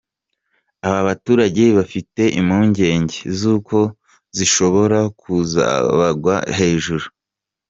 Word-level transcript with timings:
Aba 0.87 1.01
baturage 1.07 1.63
bafite 1.77 2.21
impungenge 2.39 2.89
z’uko 3.39 3.77
zishobora 4.37 4.99
kuzabagwa 5.19 6.35
hejuru. 6.57 7.05